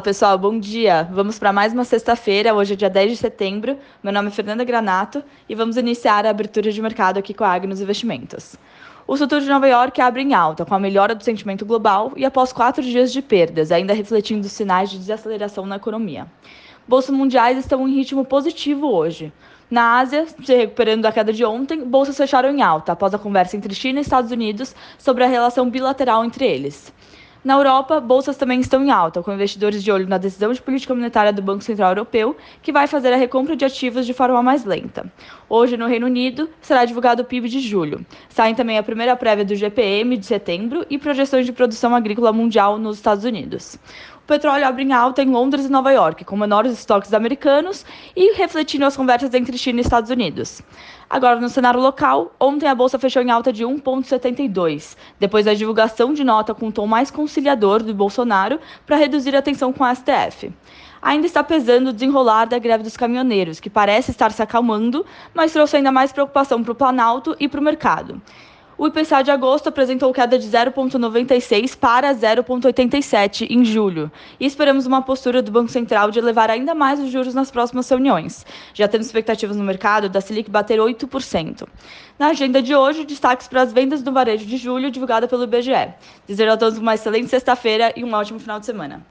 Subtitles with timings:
[0.00, 1.06] Pessoal, bom dia.
[1.12, 3.76] Vamos para mais uma sexta-feira, hoje é dia 10 de setembro.
[4.02, 7.52] Meu nome é Fernanda Granato e vamos iniciar a abertura de mercado aqui com a
[7.52, 8.56] Agnos Investimentos.
[9.06, 12.24] O futuro de Nova York abre em alta, com a melhora do sentimento global e
[12.24, 16.26] após quatro dias de perdas, ainda refletindo sinais de desaceleração na economia.
[16.88, 19.32] Bolsas mundiais estão em ritmo positivo hoje.
[19.70, 23.56] Na Ásia, se recuperando da queda de ontem, bolsas fecharam em alta após a conversa
[23.56, 26.92] entre China e Estados Unidos sobre a relação bilateral entre eles.
[27.42, 30.94] Na Europa, bolsas também estão em alta, com investidores de olho na decisão de política
[30.94, 34.66] monetária do Banco Central Europeu, que vai fazer a recompra de ativos de forma mais
[34.66, 35.10] lenta.
[35.48, 38.04] Hoje, no Reino Unido, será divulgado o PIB de julho.
[38.28, 42.76] Saem também a primeira prévia do GPM de setembro e projeções de produção agrícola mundial
[42.76, 43.78] nos Estados Unidos.
[44.30, 47.84] Petróleo abre em alta em Londres e Nova York, com menores estoques americanos
[48.14, 50.62] e refletindo as conversas entre China e Estados Unidos.
[51.10, 56.14] Agora, no cenário local, ontem a bolsa fechou em alta de 1,72, depois da divulgação
[56.14, 59.92] de nota com um tom mais conciliador do Bolsonaro para reduzir a tensão com a
[59.92, 60.52] STF.
[61.02, 65.52] Ainda está pesando o desenrolar da greve dos caminhoneiros, que parece estar se acalmando, mas
[65.52, 68.22] trouxe ainda mais preocupação para o Planalto e para o mercado.
[68.80, 74.10] O IPCA de agosto apresentou queda de 0,96 para 0,87 em julho.
[74.40, 77.86] E esperamos uma postura do Banco Central de elevar ainda mais os juros nas próximas
[77.90, 78.46] reuniões.
[78.72, 81.68] Já temos expectativas no mercado da Selic bater 8%.
[82.18, 85.92] Na agenda de hoje, destaques para as vendas do varejo de julho, divulgada pelo IBGE.
[86.26, 89.04] Desejo a todos uma excelente sexta-feira e um ótimo final de semana.